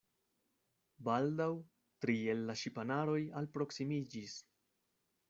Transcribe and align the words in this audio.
Baldaŭ 1.09 1.49
tri 2.05 2.15
el 2.35 2.41
la 2.47 2.55
ŝipanaro 2.63 3.19
alproksimiĝis. 3.43 4.35